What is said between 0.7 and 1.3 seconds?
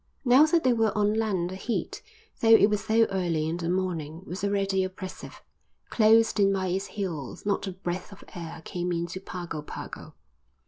were on